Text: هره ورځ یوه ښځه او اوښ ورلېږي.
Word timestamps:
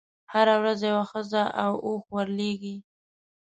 هره 0.33 0.55
ورځ 0.61 0.79
یوه 0.89 1.03
ښځه 1.11 1.43
او 1.63 1.71
اوښ 1.85 2.03
ورلېږي. 2.15 2.75